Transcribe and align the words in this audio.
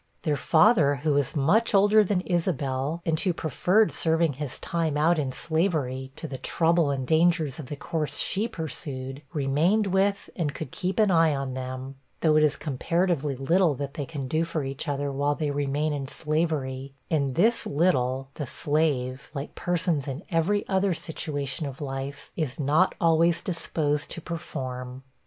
Their 0.23 0.35
father, 0.35 0.95
who 0.95 1.13
was 1.13 1.35
much 1.35 1.75
older 1.75 2.03
than 2.03 2.21
Isabel, 2.21 3.03
and 3.05 3.19
who 3.19 3.33
preferred 3.33 3.91
serving 3.91 4.33
his 4.33 4.57
time 4.57 4.97
out 4.97 5.19
in 5.19 5.31
slavery, 5.31 6.11
to 6.15 6.27
the 6.27 6.39
trouble 6.39 6.89
and 6.89 7.05
dangers 7.05 7.59
of 7.59 7.67
the 7.67 7.75
course 7.75 8.17
she 8.17 8.47
pursued, 8.47 9.21
remained 9.31 9.85
with 9.85 10.27
and 10.35 10.55
could 10.55 10.71
keep 10.71 10.97
an 10.97 11.11
eye 11.11 11.35
on 11.35 11.53
them 11.53 11.97
though 12.21 12.35
it 12.35 12.41
is 12.41 12.57
comparatively 12.57 13.35
little 13.35 13.75
that 13.75 13.93
they 13.93 14.07
can 14.07 14.27
do 14.27 14.43
for 14.43 14.63
each 14.63 14.87
other 14.87 15.11
while 15.11 15.35
they 15.35 15.51
remain 15.51 15.93
in 15.93 16.07
slavery; 16.07 16.95
and 17.11 17.35
this 17.35 17.67
little 17.67 18.29
the 18.33 18.47
slave, 18.47 19.29
like 19.35 19.53
persons 19.53 20.07
in 20.07 20.23
every 20.31 20.67
other 20.67 20.95
situation 20.95 21.67
of 21.67 21.79
life, 21.79 22.31
is 22.35 22.59
not 22.59 22.95
always 22.99 23.39
disposed 23.39 24.09
to 24.09 24.19
perform. 24.19 25.03